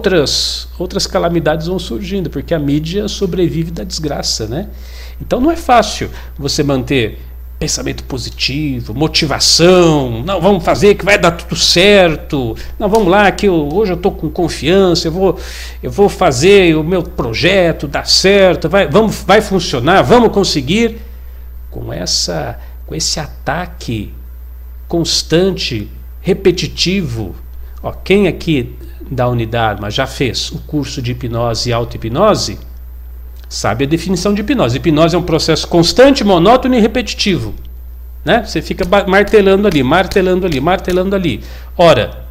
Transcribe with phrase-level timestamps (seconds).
[0.00, 4.68] outras, outras calamidades vão surgindo, porque a mídia sobrevive da desgraça, né?
[5.20, 6.08] Então não é fácil
[6.38, 7.18] você manter
[7.58, 13.44] pensamento positivo, motivação, não, vamos fazer que vai dar tudo certo, não, vamos lá que
[13.46, 15.38] eu, hoje eu estou com confiança, eu vou,
[15.82, 20.96] eu vou fazer o meu projeto dar certo, vai, vamos, vai funcionar, vamos conseguir,
[21.70, 24.14] com essa, com esse ataque
[24.88, 25.86] constante,
[26.22, 27.34] repetitivo,
[27.82, 28.74] ó, quem aqui
[29.10, 32.58] da unidade, mas já fez o curso de hipnose e auto-hipnose,
[33.48, 34.76] sabe a definição de hipnose.
[34.76, 37.52] Hipnose é um processo constante, monótono e repetitivo.
[38.24, 38.44] Né?
[38.44, 41.42] Você fica martelando ali, martelando ali, martelando ali.
[41.76, 42.24] Ora,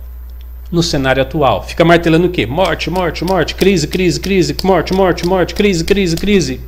[0.71, 2.45] no cenário atual, fica martelando o quê?
[2.45, 6.61] Morte, morte, morte, crise, crise, crise, morte, morte, morte, crise, crise, crise.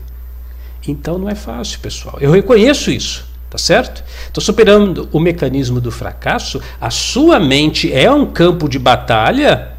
[0.86, 2.18] Então não é fácil, pessoal.
[2.20, 4.04] Eu reconheço isso, tá certo?
[4.26, 6.60] Estou superando o mecanismo do fracasso.
[6.82, 9.71] A sua mente é um campo de batalha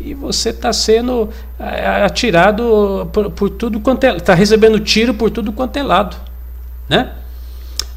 [0.00, 1.28] e você está sendo
[1.58, 4.16] é, atirado por, por, tudo quanto é.
[4.16, 6.16] Está recebendo tiro por tudo quanto é lado.
[6.88, 7.12] Né?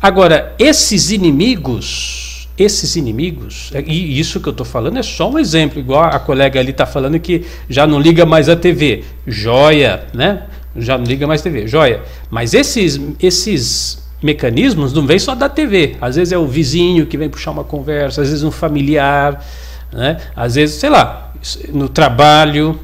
[0.01, 5.39] Agora, esses inimigos, esses inimigos, é, e isso que eu estou falando é só um
[5.39, 9.03] exemplo, igual a colega ali está falando que já não liga mais a TV.
[9.25, 10.43] Joia, né?
[10.75, 12.03] Já não liga mais TV, joia.
[12.29, 15.95] Mas esses, esses mecanismos não vêm só da TV.
[15.99, 19.43] Às vezes é o vizinho que vem puxar uma conversa, às vezes um familiar,
[19.91, 20.17] né?
[20.35, 21.26] às vezes, sei lá,
[21.73, 22.79] no trabalho.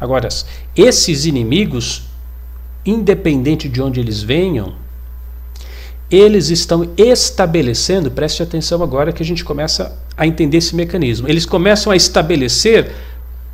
[0.00, 0.28] Agora,
[0.76, 2.02] esses inimigos,
[2.84, 4.74] independente de onde eles venham,
[6.10, 11.28] eles estão estabelecendo, preste atenção agora que a gente começa a entender esse mecanismo.
[11.28, 12.92] Eles começam a estabelecer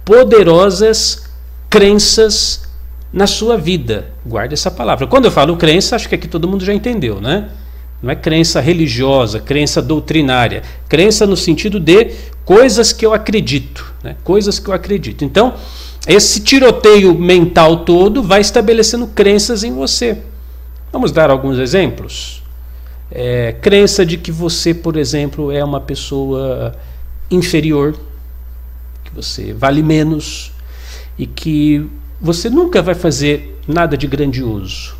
[0.04, 1.28] poderosas
[1.70, 2.68] crenças
[3.12, 4.10] na sua vida.
[4.26, 5.06] Guarde essa palavra.
[5.06, 7.48] Quando eu falo crença, acho que aqui todo mundo já entendeu, né?
[8.02, 10.62] Não é crença religiosa, crença doutrinária.
[10.88, 12.12] Crença no sentido de
[12.44, 13.92] coisas que eu acredito.
[14.02, 14.16] Né?
[14.22, 15.24] Coisas que eu acredito.
[15.24, 15.54] Então,
[16.06, 20.18] esse tiroteio mental todo vai estabelecendo crenças em você.
[20.92, 22.42] Vamos dar alguns exemplos?
[23.10, 26.74] É, crença de que você, por exemplo, é uma pessoa
[27.30, 27.94] inferior,
[29.04, 30.52] que você vale menos
[31.18, 31.86] e que
[32.20, 34.96] você nunca vai fazer nada de grandioso.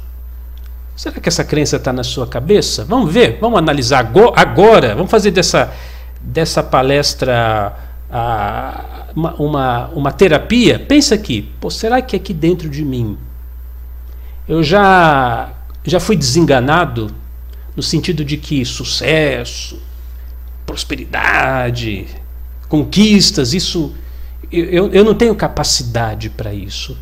[0.98, 2.84] Será que essa crença está na sua cabeça?
[2.84, 4.00] Vamos ver, vamos analisar
[4.34, 5.72] agora, vamos fazer dessa,
[6.20, 7.72] dessa palestra
[8.10, 10.76] ah, uma, uma, uma, terapia.
[10.76, 13.16] Pensa aqui, pô, será que aqui dentro de mim
[14.48, 15.52] eu já,
[15.84, 17.14] já fui desenganado
[17.76, 19.80] no sentido de que sucesso,
[20.66, 22.08] prosperidade,
[22.68, 23.94] conquistas, isso
[24.50, 26.98] eu, eu não tenho capacidade para isso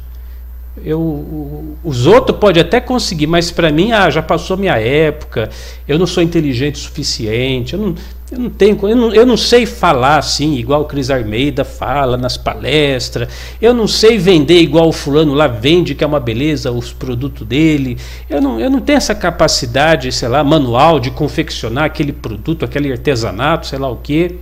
[0.85, 5.49] eu, os outros podem até conseguir, mas para mim, ah, já passou minha época,
[5.89, 7.95] eu não sou inteligente o suficiente, eu não,
[8.31, 12.17] eu não tenho, eu não, eu não sei falar assim, igual o Cris Armeida fala
[12.17, 13.29] nas palestras,
[13.61, 17.47] eu não sei vender igual o fulano lá vende, que é uma beleza, os produtos
[17.47, 17.97] dele,
[18.29, 22.93] eu não, eu não tenho essa capacidade, sei lá, manual de confeccionar aquele produto, aquele
[22.93, 24.37] artesanato, sei lá o quê.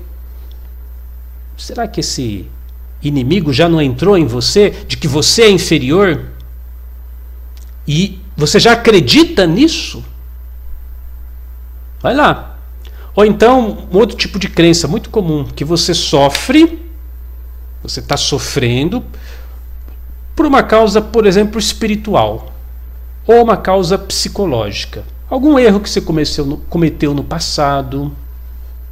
[1.57, 2.49] Será que esse
[3.09, 6.27] inimigo já não entrou em você, de que você é inferior,
[7.87, 10.05] e você já acredita nisso?
[12.01, 12.59] Vai lá.
[13.15, 16.83] Ou então, um outro tipo de crença muito comum, que você sofre,
[17.83, 19.05] você está sofrendo
[20.35, 22.53] por uma causa, por exemplo, espiritual,
[23.27, 25.05] ou uma causa psicológica.
[25.31, 26.03] Algum erro que você
[26.69, 28.13] cometeu no passado,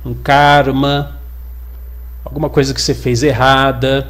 [0.05, 1.19] um karma,
[2.33, 4.09] alguma coisa que você fez errada.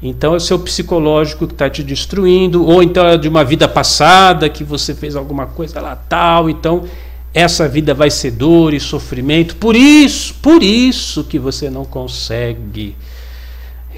[0.00, 3.68] Então é o seu psicológico que está te destruindo, ou então é de uma vida
[3.68, 6.84] passada que você fez alguma coisa lá tal, então
[7.34, 9.56] essa vida vai ser dor e sofrimento.
[9.56, 12.96] Por isso, por isso que você não consegue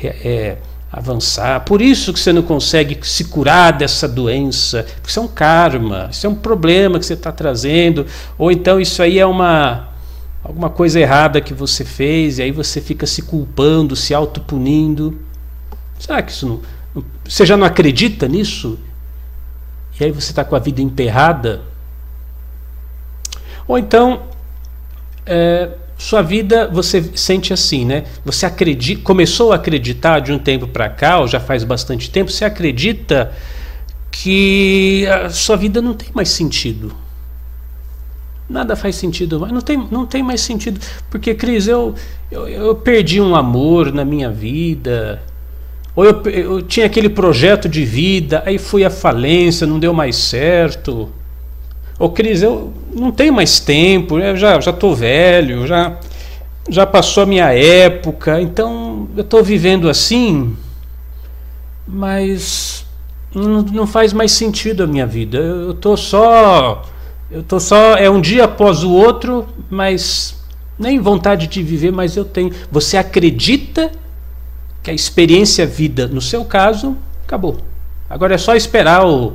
[0.03, 0.59] é, é,
[0.91, 5.29] avançar, por isso que você não consegue se curar dessa doença, porque isso é um
[5.29, 8.07] karma, isso é um problema que você está trazendo,
[8.39, 9.92] ou então isso aí é uma
[10.53, 15.19] alguma coisa errada que você fez e aí você fica se culpando, se autopunindo.
[15.99, 16.47] Será que isso
[16.95, 18.79] não, Você já não acredita nisso?
[19.99, 21.63] E aí você está com a vida emperrada?
[23.67, 24.25] Ou então,
[25.25, 28.05] é, sua vida você sente assim, né?
[28.23, 32.31] Você acredita, começou a acreditar de um tempo para cá, ou já faz bastante tempo,
[32.31, 33.33] você acredita
[34.11, 37.02] que a sua vida não tem mais sentido
[38.53, 39.53] nada faz sentido mais.
[39.53, 40.79] Não tem, não tem mais sentido.
[41.11, 41.95] Porque, Cris, eu,
[42.31, 45.23] eu, eu perdi um amor na minha vida.
[45.97, 50.17] Ou eu, eu tinha aquele projeto de vida, aí fui à falência, não deu mais
[50.17, 51.09] certo.
[51.99, 55.97] Ou, Cris, eu não tenho mais tempo, eu já estou velho, já.
[56.69, 60.57] já passou a minha época, então eu estou vivendo assim,
[61.87, 62.87] mas
[63.35, 65.39] não, não faz mais sentido a minha vida.
[65.39, 66.83] Eu estou só.
[67.33, 67.97] Eu tô só.
[67.97, 70.37] É um dia após o outro, mas
[70.79, 72.53] nem vontade de viver, mas eu tenho.
[72.71, 73.91] Você acredita
[74.83, 76.95] que a experiência vida, no seu caso,
[77.25, 77.57] acabou.
[78.11, 79.33] Agora é só esperar o,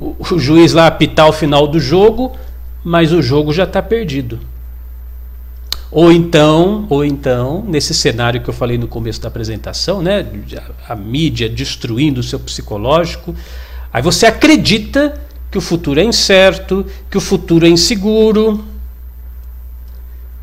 [0.00, 2.34] o, o juiz lá apitar o final do jogo,
[2.82, 4.40] mas o jogo já está perdido.
[5.90, 10.24] Ou então, ou então, nesse cenário que eu falei no começo da apresentação, né,
[10.86, 13.34] a, a mídia destruindo o seu psicológico,
[13.92, 18.64] aí você acredita que o futuro é incerto, que o futuro é inseguro,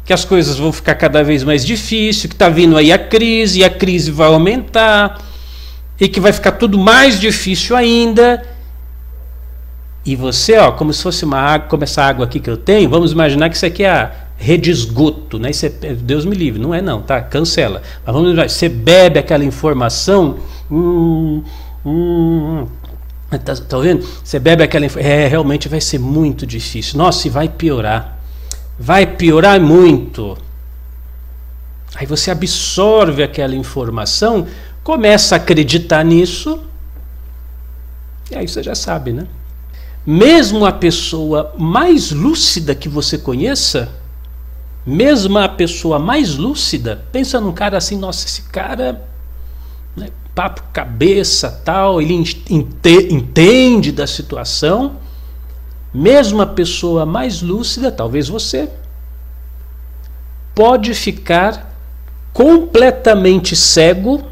[0.04, 3.60] que as coisas vão ficar cada vez mais difíceis, que está vindo aí a crise,
[3.60, 5.20] e a crise vai aumentar,
[6.00, 8.44] e que vai ficar tudo mais difícil ainda.
[10.06, 12.88] E você, ó, como se fosse uma água, como essa água aqui que eu tenho,
[12.88, 15.50] vamos imaginar que isso aqui é a rede esgoto, né?
[15.50, 17.22] Isso é, Deus me livre, não é não, tá?
[17.22, 17.82] Cancela.
[18.06, 20.38] Mas vamos imaginar, você bebe aquela informação,
[20.70, 21.42] hum,
[21.84, 22.68] hum,
[23.30, 24.08] tá, tá vendo?
[24.24, 26.98] Você bebe aquela é, realmente vai ser muito difícil.
[26.98, 28.20] Nossa, e vai piorar.
[28.78, 30.38] Vai piorar muito.
[31.96, 34.48] Aí você absorve aquela informação,
[34.84, 36.62] começa a acreditar nisso,
[38.30, 39.28] e aí você já sabe, né?
[40.06, 43.90] Mesmo a pessoa mais lúcida que você conheça,
[44.86, 49.02] mesmo a pessoa mais lúcida, pensa num cara assim, nossa, esse cara,
[49.96, 54.98] né, papo cabeça, tal, ele ente entende da situação.
[55.94, 58.70] Mesmo a pessoa mais lúcida, talvez você,
[60.54, 61.74] pode ficar
[62.34, 64.26] completamente cego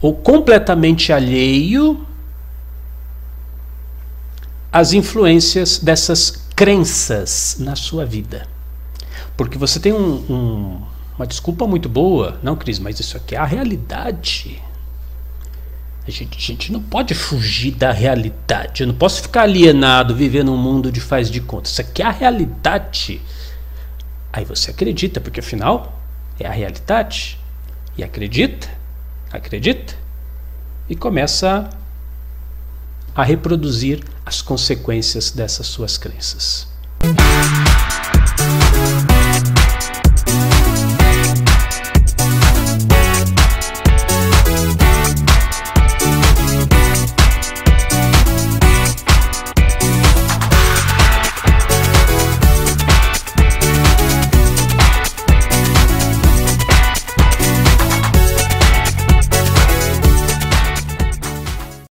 [0.00, 2.06] ou completamente alheio
[4.72, 8.46] às influências dessas crenças na sua vida.
[9.36, 10.82] Porque você tem um, um,
[11.16, 12.38] uma desculpa muito boa.
[12.42, 14.62] Não, Cris, mas isso aqui é a realidade.
[16.06, 18.82] A gente, a gente não pode fugir da realidade.
[18.82, 21.68] Eu não posso ficar alienado, viver num mundo de faz de conta.
[21.68, 23.22] Isso aqui é a realidade.
[24.32, 25.98] Aí você acredita, porque afinal
[26.38, 27.38] é a realidade.
[27.96, 28.68] E acredita,
[29.32, 29.94] acredita,
[30.88, 31.70] e começa
[33.14, 36.66] a reproduzir as consequências dessas suas crenças.